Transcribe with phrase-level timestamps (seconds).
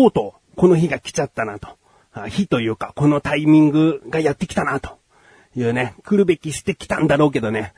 [0.00, 1.68] とうとう、この日が来ちゃったなと。
[2.28, 4.98] 日というか、このタイミングがやってきたなと。
[5.56, 7.74] いうね、来るべきしてきたんだろうけどね。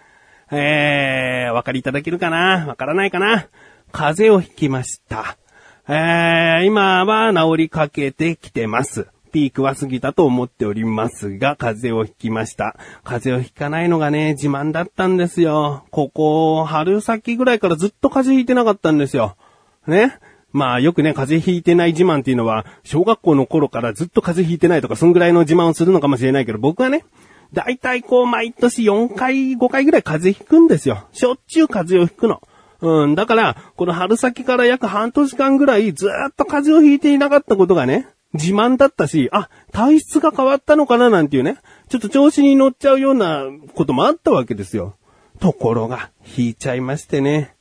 [0.50, 2.66] えー、お分かりいただけるかな？
[2.66, 3.48] わからないかな？
[3.90, 5.38] 風邪をひきました。
[5.88, 9.08] えー、今は治りかけてきてます。
[9.32, 12.76] ピークは過ぎたと思っておりますが、風邪をひきました。
[13.02, 15.86] 風邪をひかないのがね、自慢だったんですよ。
[15.90, 19.36] ここ、春先ぐらいからずっと風邪ひいてなかったんですよ。
[19.86, 20.18] ね？
[20.52, 27.04] まあよくね、風邪ひいてない自慢っていうのは、小学校の頃からずっと風邪ひいてないとか、そんぐらいの自慢をするのかもしれないけど、僕はね、
[27.52, 31.06] だいたいこう、毎年4回、5回ぐらい風邪ひくんですよ。
[31.12, 32.40] しょっちゅう風邪をひくの。
[32.80, 41.58] うん、だから、この春先から約半年間ぐらいずっと風邪をひいていなかったことがね、自慢だったし、あ、体質が変わったのかななんていうね、
[41.88, 44.96] ちょっと調子に乗っちゃうようなこともあったわけですよ。
[45.38, 47.54] ところが、引いちゃいましてね。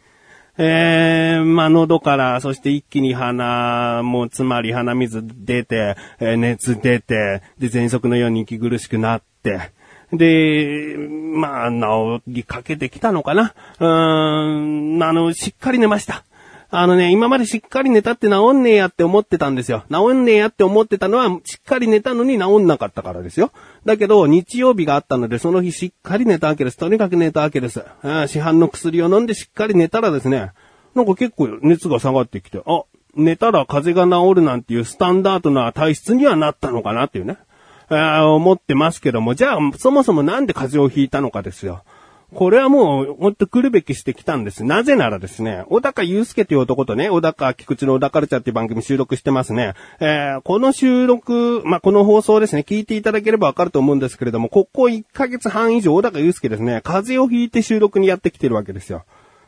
[0.57, 9.71] えー、まあ、喉から、そして一気に鼻もうつまり鼻水出て、えー、熱出て、で、喘息のように息苦しくなって、
[10.13, 13.53] で、まあ、治りかけてきたのかな。
[13.79, 16.25] うーん、あの、しっかり寝ました。
[16.73, 19.83] あのね、今までしっかり寝たって治んねえやって思ってたんですよ。
[19.91, 23.51] 治んねえやって思ってたのは、しっかり寝たのに治んなかったからですよ。
[23.83, 26.77] だけど、日曜日があったので、その日しっかり寝たわけです。
[26.77, 27.83] とにかく寝たわけです。
[28.03, 30.53] うん市販の薬を飲んでしっかり寝たらですね、
[30.95, 32.83] なんか結構熱が下がってきて、あ、
[33.15, 37.37] 寝たら風邪が治るなんていうスタンダードな体質にはなったのかなっていうね。
[37.89, 41.83] 思ってますけども、じゃあ、そもそもなんで風邪をひいたのかですよ。
[42.33, 44.63] これはもう、もっと来るべきしてきたんです。
[44.63, 49.73] なぜならですね、小高祐介という男とね、小高菊池の小高ルチャーっていう番組収録してますね。
[49.99, 59.03] えー、この収録、まあ、この放送ですね、聞いていただければわかると思うんですけれども、ここ1ヶ月半以上小高祐介ですね、風邪をひいて収録にやってきてるわけですよ。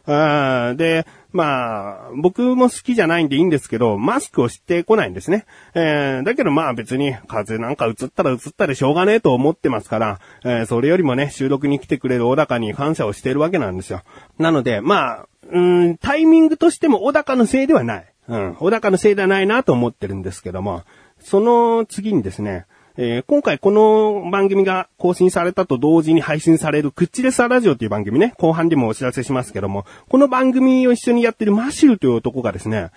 [0.05, 5.45] あで、まあ、僕も好きじゃないんでいいんですけど、マスクをしてこないんですね。
[5.73, 14.03] えー、だけどまあ別に風邪なんか移ったら移ったらしょうがねえと思ってますから、えー、それよりもね、収録に来てくれる小高に感謝をしてるわけなんですよ。
[14.37, 18.05] なので、まあ、うん、タイミングとしても小高のせいではない。
[18.29, 20.83] うん、小高のせいではないなと思ってるんですけども、
[21.19, 32.91] その次にですね、えー、今回この番組が更新されたと同時に配信されるクッチレサラジオという番組ね、後半でもお知らせしますけども、この番組を一緒にやってるマシューという男がですね、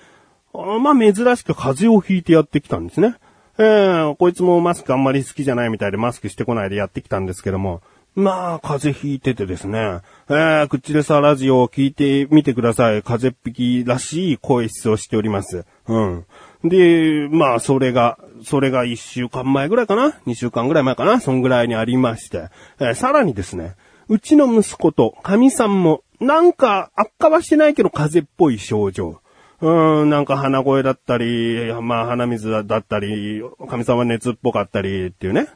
[0.52, 3.14] まあ珍しく風邪をひいてやってきたんですね。
[3.56, 7.80] えー、こいつもマスクあんまり好きじゃないみたいでマスクしてこないでやってきたんですけども、
[8.14, 10.00] まあ、風邪ひいててですね。
[10.28, 13.02] えー、クッチレサラジオを聞いてみてください。
[13.02, 15.66] 風邪っ引きらしい声質をしております。
[15.86, 16.24] うん。
[16.68, 20.18] で、まあ、それが、それが一週間前ぐらいかな？
[20.26, 21.20] 二週間ぐらい前かな？
[21.20, 23.76] そんぐらいにありまして、えー、さらにですね、
[24.08, 29.20] うちの息子と神さんも、なんか悪化はしてないけど風邪っぽい症状。
[29.60, 35.48] うん、なんか鼻声だったり、まあ鼻水だったり、神さんは熱っぽかったりっていうね。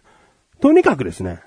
[0.60, 1.40] とにかくですね、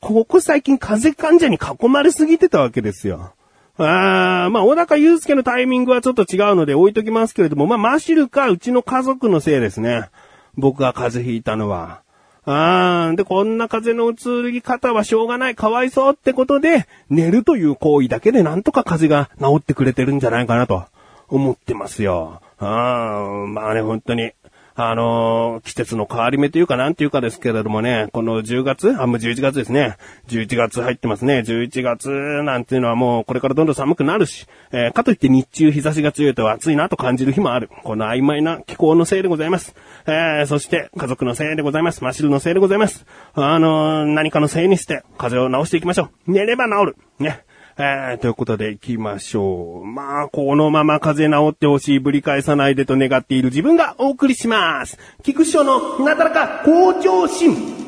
[0.00, 3.34] ここ最近風邪患者に囲まれすぎてたわけですよ。
[3.76, 10.10] あーまあ、小高祐介のタイミングはちょっと違うので置いときますけれども、まあ、マシルかうちの家族のせいですね。
[10.56, 12.02] 僕が風邪ひいたのは。
[12.44, 20.84] あーで、こんな風の移り方はしょうがない、かわいそうってことで、寝るという行為だけでなんとか風邪が治ってくれてるんじゃないかなと
[21.28, 22.40] 思ってますよ。
[22.58, 24.32] あーまあね、本当に。
[24.74, 29.96] あのー、季節の変わり目というかなんていうかですけれどもね、この10月あ、もう11月ですね。
[30.28, 31.40] 11月入ってますね。
[31.40, 37.68] 11月なんていうのはもうこれからどんどん寒くなるし、えー、かといって日中日差しが強いと暑いなと感じる日もある。
[37.82, 39.74] この曖昧な気候のせいでございます。
[40.06, 42.04] えー、そして家族のせいでございます。
[42.04, 43.06] マシルのせいでございます。
[43.34, 46.32] あの、何かのせいにして風邪を治していきましょう。
[46.32, 46.96] 寝れば治る。
[47.18, 47.44] ね。
[47.78, 49.86] えー、ということで行きましょう。
[49.86, 54.98] まあ、このまま風邪治ってほしい、ぶり返さないでと願っている自分がお送りします。
[55.22, 57.80] 菊師匠のなだらか向上心。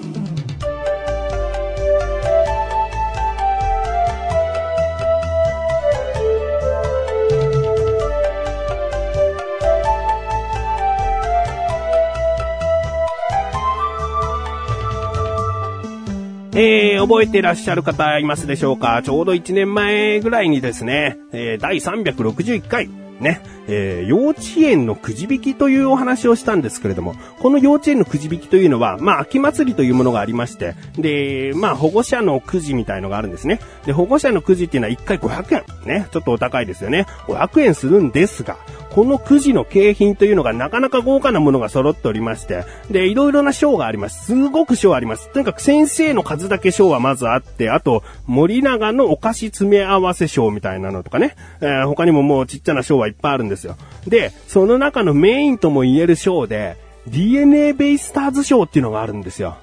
[16.55, 19.02] えー、覚えてらっしゃる方いますでしょうか？
[19.04, 22.88] ちょうど1年前ぐらいにですね、えー、第361回、
[23.20, 33.60] ね、えー、幼稚園のくじ引きというお話をしたんですけれども、この幼稚園のくじ引きというのは、まあ、秋祭りというものがありまして、で、まあ、保護者のくじみたいのがあるんですね。
[33.84, 35.87] で、保護者のくじっていうのは1回500円。
[35.87, 37.06] ね、ちょっとお高いですよね。
[37.26, 38.56] 500円するんですが、
[38.94, 44.27] このくじの景品というのがなかなか豪華なものが揃っておりまして、で、いろいろな賞があります。
[44.27, 45.31] すごく賞あります。
[45.33, 53.77] とにかく先生の数だけ賞はまずあって、あと、森永のお菓子詰め合わせ賞みたいなのとかね、えー、他にももうちっちゃな賞はいっぱいあるんですよ。
[54.06, 59.56] で、その中のメインとも言える賞で、DNA ベイスターズ賞っていうのがあるんですよ。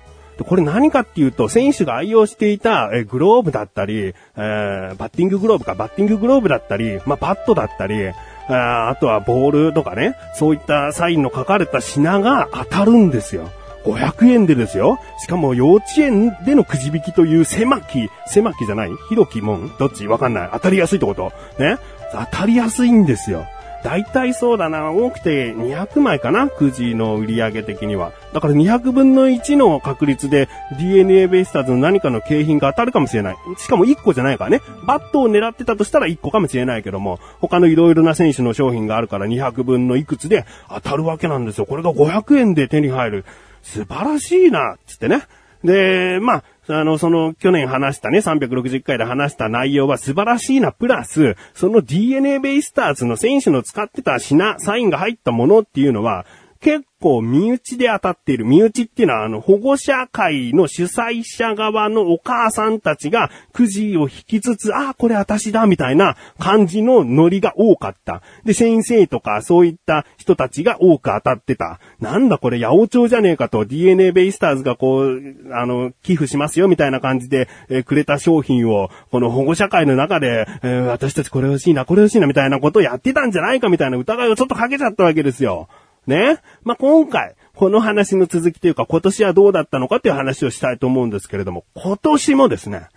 [0.44, 8.12] これ何かっていうと、選手が愛用していた、えグローブだったり、えー、バッティンググローブか、バッティンググローブだったり、まあ、バットだったり、
[8.50, 13.50] ああとはボールとかね、そういったサインの書かれた品が当たるんですよ。
[13.86, 15.00] 500円でですよ。
[15.19, 18.90] しかも幼稚園でのくじ引きという狭き、狭きじゃない？
[19.07, 20.07] 広きもんどっち？
[20.07, 20.50] わかんない。
[20.51, 21.31] 当たりやすいってこと？
[21.60, 21.78] ね。
[22.12, 23.46] 当たりやすいんですよ。
[23.84, 28.12] 大体そうだな、多くて200枚かなくじの売り上げ的には。
[28.34, 33.38] だから200分の1の確率で DNA ベイスターズの何かの景品が当たるかもしれない。
[33.58, 34.62] しかも1個じゃないからね。
[34.86, 41.66] バットを狙ってたとしたら1個かもしれないけども、他の色々な選手の商品があるから200分のいくつで当たるわけなんですよ。
[41.66, 43.26] これが500円で手に入る。
[43.62, 45.24] 素晴らしいな、つってね。
[45.64, 56.25] で、まあ、あの、その、去年話したね、360回で話した内容は素晴らしいな、プラス、その DNA ベイスターズの選手の使ってた品、サインが入ったものっていうのは、
[56.61, 58.45] 結構身内で当たっている。
[58.45, 68.21] 身内っていうのはあの保護者会の主催者側のお母さんたちがくじを引きつつ、ああ、これ私だみたいな感じのノリが多かった。
[68.44, 71.79] で、先生とかそういった人たちが多く当たってた。
[72.01, 85.69] なんだこれ八百長じゃねえかと DNA ベイスターズがこう、あの、寄付しますよみたいな感じで、えー、くれた商品をこの保護者会の中で、えー、私たちこれ欲しいな、これ欲しいなみたいなことをやってたんじゃないかみたいな疑いをちょっとかけちゃったわけですよ。
[86.09, 86.39] ね。
[86.63, 92.88] まあ、今回、この話の続きというか、今年はどうだったのかっていう話をしたいと思うんですけれども、今年もですね、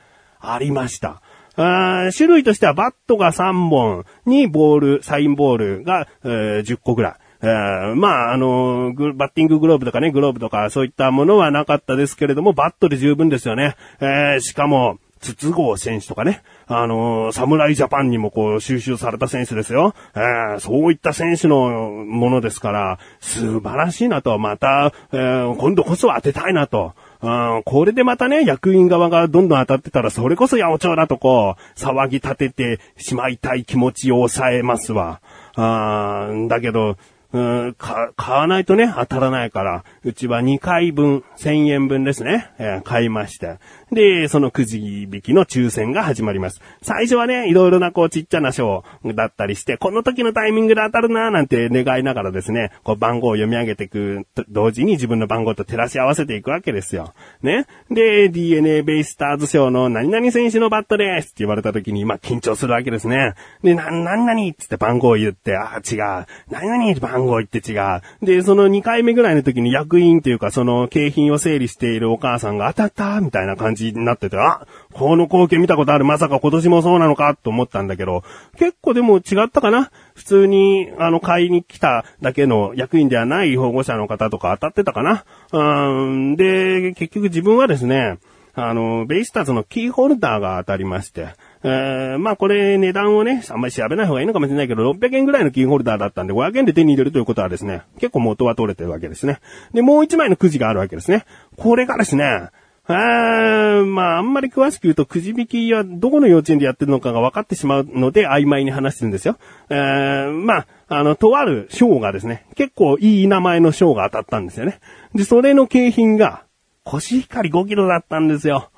[0.40, 1.22] ありました。
[1.56, 7.14] あ種類としてはバットが3本にボール、サインボールが、えー、10個ぐらい。
[7.44, 13.74] えー、まあ、あのバッティンググローブとかね、グローブとかそういったものはなかったですけれども、バットで十分ですよね。
[14.00, 19.94] えー、しかも、筒香選手とかね、あのー、侍ジャパンにもこう収集された選手ですよ。
[20.14, 26.92] えー、そういった選手のものですから、素晴らしいなと、また、えー、今度こそ当てたいなと。
[27.22, 35.20] うん、これでまたね、役員側がどんどん当たってたら、それこそ八百長だとこう、騒ぎ立ててしまいたい気持ちを抑えますわ。
[35.54, 36.96] あだけど、
[37.32, 43.58] うん、買わないとね、当たらないから、うちは2回分、1000円分ですね、えー、買いまして。
[43.90, 46.61] で、そのくじ引きの抽選が始まります。
[46.82, 48.84] 最初はね、いろいろなこうちっちゃな賞
[49.14, 57.14] だったりして、この時のタイミングで当たるなーなんて願いながらですね、こう番号を読み上げていくと同時に自分の番号と照らし合わせていくわけですよ。
[57.43, 57.67] ね。
[57.90, 63.34] で、DNA ベイスターズ賞の何々選手のバットですって言われた時に、まあ緊張するわけですね。
[63.62, 66.26] で、な、何々って番号を言って、あ、違う。
[66.50, 68.02] 何々番番号言って違う。
[68.22, 76.04] で、その2回目ぐらいの時に役員っていうかその景品を整理しているお母さんが当たったみたいな感じになってて、あ、この光景見たことある。
[76.04, 78.22] まさか今年もそうなのかと思ったんだけど、
[78.58, 88.19] 結構でも違ったかな普通に、あの、買いに来ただけの役員ではない保護者の方とか当たってたかなうん、で、結局自分はですね、
[88.54, 99.40] あの、ベイスターズのキーホルダーが当たりまして、えー、まあこれ値段をね、あんまり調べない方がいいのかもしれないけど、600円ぐらいのキーホルダーだったんで、500円で手に入れるということはですね、結構元は取れてるわけですね。
[99.72, 101.24] で、もう1枚のくじがあるわけですね。
[101.56, 102.50] これがですね、
[102.88, 109.38] えー、まあ、あんまり詳しく言うと、くじ引きはどこの幼稚園でやってるのかが分かってしまうので、曖昧に話してるんですよ。
[109.70, 114.81] えー、まあ、あの、とある賞がですね、結構いい名前の賞が当たったんですよね。
[115.15, 116.43] で、それの景品が、
[116.84, 118.70] コシヒカリ5キロだったんですよ。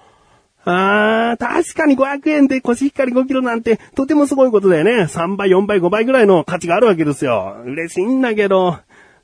[0.66, 5.04] あー、確かに500円でコシヒカリ5キロなんてとてもすごいことだよね。
[5.04, 7.56] 3倍、4倍、5倍ぐらいの価値があるわけですよ。
[7.64, 8.78] 嬉しいんだけど、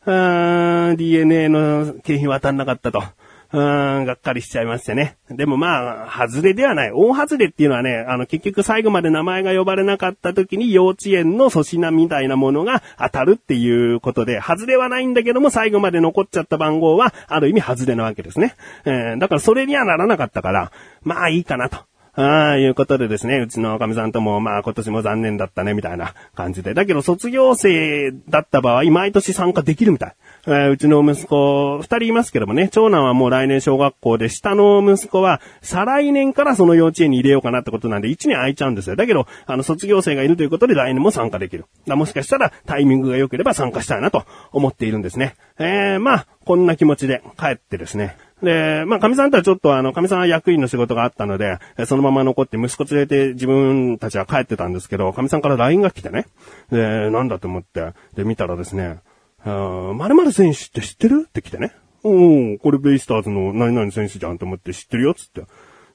[0.05, 3.03] あー、DNA の景品渡んなかったと。
[3.53, 5.17] うーん、がっかりしちゃいましてね。
[5.29, 6.93] でもまあ、外れではない。
[6.93, 18.55] 大外れっていうのはね、あの、結局最後まで名前が呼ばれなかった時に幼稚園の粗品みたいなものが当たるっていうことで、外れはないんだけども、最後まで残っちゃった番号は、ある意味外れなわけですね。
[18.85, 20.71] えー、だからそれにはならなかったから、
[21.03, 21.90] まあいいかなと。
[22.15, 26.75] ああ、いうことでですね、うちのおかみさんとも、まあ今年も残念だったね、みたいな感じで。
[26.75, 30.15] だけど卒業生だった場合、毎年参加できるみたい。
[30.47, 38.97] えー、うちの息子、二人いますけどもね、長男はもう来年小学校で、下の息子は、再来年からその幼稚園に入れようかなってことなんで、一年空いちゃうんですよ。
[38.97, 41.67] だけど、あの、卒業生がいるということで来年も参加できる。
[41.87, 45.37] だもしかしたら、タイミングが良ければ参加したいなと思っているんですね。
[45.59, 48.17] えー、まあ、こんな気持ちで帰ってですね。
[48.43, 56.27] で、まあ、神さんとはちょっとあの、神さんは役員の仕事があったので、そのまま残って息子連れて自分たちは帰ってたんですけど、神さんから LINE が来てね。
[56.71, 59.01] で、なんだと思って、で、見たらですね、
[59.45, 61.27] 〇〇選手って知ってる？
[61.27, 61.75] って来てね。
[62.03, 65.43] おおこれベイスターズの何々選手じゃんと思って知ってるよっつって。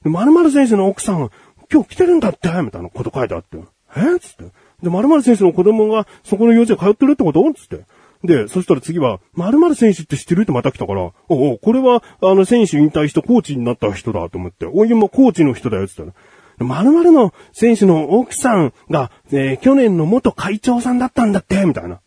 [0.02, 1.30] で、〇〇選手の奥さん、
[1.72, 2.48] 今日来てるんだって？
[2.62, 3.58] みたいなこと書いてあって。
[3.96, 4.18] え？
[4.20, 4.44] つって。
[4.82, 7.42] で、〇〇選手の子供がそこの幼稚園通ってるってこと？
[7.54, 7.84] つって。
[8.24, 16.26] で、そしたら次は、〇〇選手って知ってるってまた来たから、おお、これは、あの、選手引退してコーチになった人だと思って、おいもコーチの人だよって言ったら、
[16.58, 22.00] 〇〇の選手の奥さんが、えー、去年の元会長さんだったんだって、みたいな。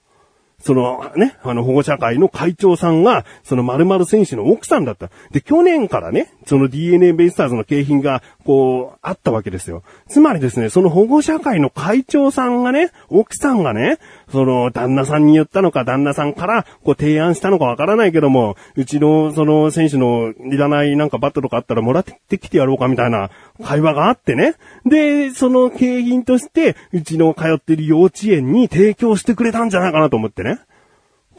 [0.61, 5.09] そのね、あの保護者会の会長さんが、その〇〇選手の奥さんだった。
[5.31, 9.83] で、去年からね、その DNA ベイスターズの景品が、こう、あったわけですよ。
[10.09, 13.99] つまりですね、その保護者会の会長さんがね、奥さんがね、
[14.31, 23.29] その、旦那さんに言ったのか、旦那さんから、こう、提案したのかわからないけども、うちの、その、選手の、いらないなんかバットとかあったらもらってきてやろうかみたいな
[23.63, 24.55] 会話があってね。
[24.86, 30.59] で、その景品として、うちの通ってる幼稚園に提供してくれたんじゃないかなと思ってね。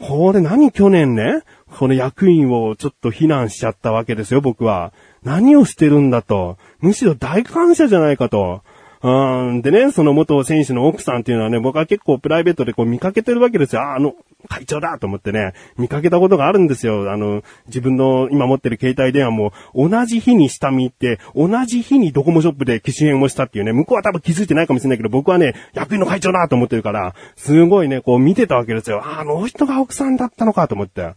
[0.01, 1.43] これ何去年ね、
[1.77, 4.91] この役員をちょっと非難しちゃったわけですよ、僕は。
[5.23, 6.57] 何をしてるんだと。
[6.79, 8.63] むしろ大感謝じゃないかと。
[9.03, 13.81] うん、でね、その元選手の奥さんっていうのはね、僕は結構プライベートでこう見かけてるわけですよ。
[13.81, 14.13] あ、あの、
[14.47, 17.11] 会長だと思ってね、見かけたことがあるんですよ。
[17.11, 29.01] あの、自分の今持ってる携帯電話も、同じ日に下見行って、同じ日にドコモショップで機種変をしたっていうね、向こうは多分気づいてないかもしれないけど、僕はね、役員の会長だと思ってるから、すごいね、こう見てたわけですよ。
[29.03, 31.13] あ、あの人が奥さんだったのかと思って。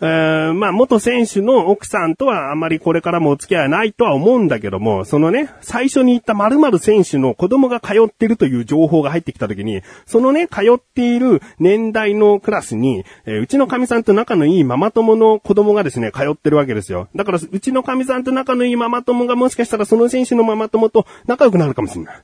[0.00, 17.08] えー、まあ、元選手の奥さんとはあまりこれからもお付き合いはないとは思うんだけども、そのね、最初に言った〇〇選手の子供が通ってるという情報が入ってきた時に、そのね、通っている年代のクラスに、えー、うちの神さんと仲のいいママ友の子供がですね、通ってるわけですよ。
[17.14, 22.16] だから、うちの神さんと仲のいいママ友がもしかしたらその選手のママ友と仲良くなるかもしれない。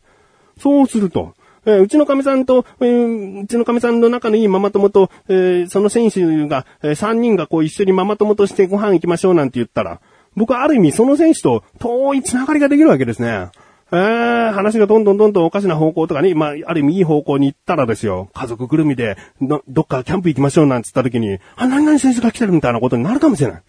[0.59, 1.35] そうすると、
[1.67, 10.01] えー、うちの神さんと、えー、うちの神さんの仲のいいママ友と、えー、その選手が、えー、3人がこう一緒にママ友としてご飯行きましょうなんて言ったら、
[10.37, 13.51] 僕はある意味その選手と遠いつながりができるわけですね。
[13.93, 23.63] えー、話がどんどんどんどんおかしな方向とかに、まあ、ある意味いい方向に行ったらですよ、家族ぐるみで、ど、どっかキャンプ行きましょうなんつった時に、あ、何々選手が来てるみたいなことになるかもしれない。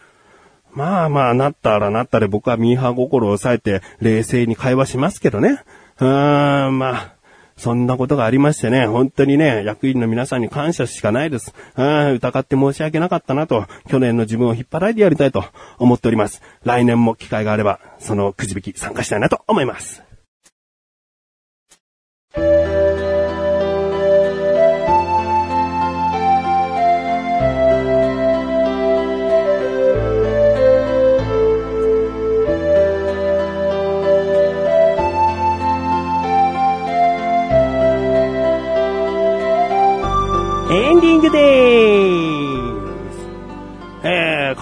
[0.73, 5.63] まあまあ、なったらなったで僕はミーハー心を抑えて冷静に会話しますけどね。
[5.99, 7.15] うーん、まあ、
[7.61, 11.53] そんなことがありましてね、本当にね、役員の皆さんに感謝しかないです。
[11.77, 15.45] うん疑って申し訳なかったなと、去年の自分を引っ張られてやりたいと
[15.77, 16.41] 思っております。
[16.63, 20.01] 来年も機会があれば、そのくじ引き参加したいなと思います。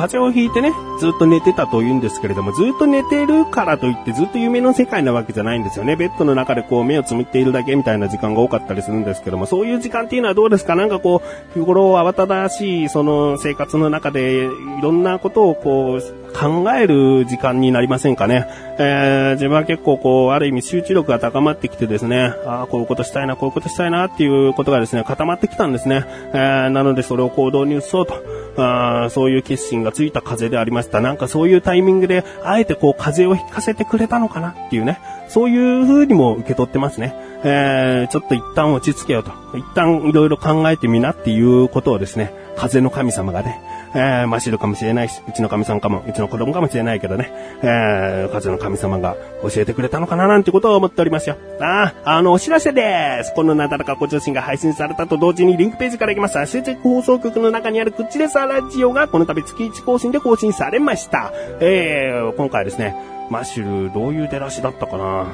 [0.09, 5.95] 風邪をひいてね、ずっと寝てたと言うんですけれども、ずっと寝てるからといってずっと夢の世界なわけじゃないんですよね。
[5.95, 10.75] ベッドの中でこう目をつむっているだけみたいな時間が多かったりするんですけども、そういう時間っていうのはどうですか？
[10.75, 11.21] なんかこ
[11.55, 14.49] う、日頃慌ただしいその生活の中でい
[14.81, 18.45] ろんなことをこう、考える時間になりませんかね？
[18.77, 26.03] えー、自分は結構こう、ある意味集中力が高まってきてですね、ああ、こういうことしたいな、こういうことしたいなっていうことがですね、固まってきたんですね。
[26.33, 28.13] えー、なのでそれを行動に移そうと。
[28.57, 30.88] あそういう決心がついた風でありました。
[30.91, 34.99] なんかそういうタイミングで、あえてこう風邪を引かせてくれたのかなっていうね。
[35.27, 37.13] そういう風にも受け取ってますね。
[37.43, 39.31] えー、ちょっと一旦落ち着けよと。
[39.55, 43.61] 一旦いろいろ考えてみなっていうことをですね、風の神様がね、
[43.95, 47.31] えー、ましるかもしれないし、うちの神さんかも、うちの子供かもしれないけどね、
[47.63, 51.37] えー、風の神様が教えてくれたのかななんてことを思っておりますよ。
[51.59, 53.33] ああ、あの、お知らせです。
[53.33, 61.33] このなだらかご女子が配信されたと同時にリンクページから行きました、集中放送局の中にあるクッチレサラジオがこの度月1更新で更新されました。
[61.59, 62.95] えー、今回ですね、
[63.29, 65.27] マッシュル、どういう出だしだったかな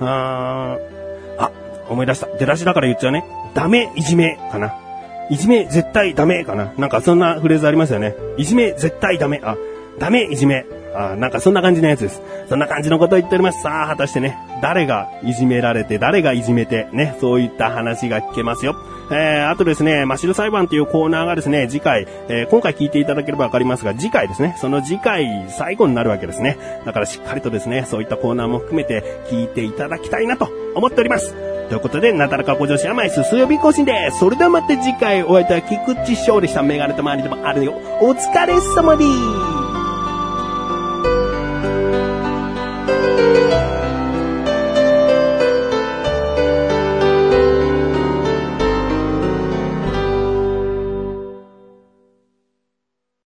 [0.00, 1.50] あー、あ、
[1.88, 2.26] 思い出した。
[2.26, 3.24] 出だしだから言っちゃうね。
[3.54, 4.87] ダメ、いじめ、かな。
[5.30, 6.72] いじめ絶対ダメかな？
[6.78, 8.14] なんかそんなフレーズありますよね。
[8.36, 9.40] いじめ絶対ダメ。
[9.44, 9.56] あ、
[9.98, 10.64] ダメいじめ。
[10.94, 12.22] あなんかそんな感じのやつです。
[12.48, 13.62] そんな感じのことを言っております。
[13.62, 18.74] さあ、果たしてね、誰がいじめられて、誰がいじめて、ね、そういった話が聞けますよ。
[19.10, 26.56] えー、あとですね、マシル裁判というコーナーがですね、次回、えー、今回聞いていただければわかりますが、次回ですね、その次回最後になるわけですね。
[26.86, 31.34] だからしっかりとですね、そういったコーナーも含めて聞いていただきたいなと思っております。
[31.68, 34.18] ということで、なだらかご女子は毎週水曜日更新です。
[34.20, 36.62] それではまた次回お会いいたい菊池翔でした。
[36.62, 37.72] メガネと周りでもあるよ。
[38.00, 39.57] お疲れ様です。